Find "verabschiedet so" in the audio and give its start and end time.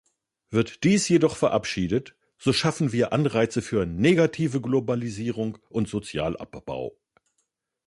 1.37-2.53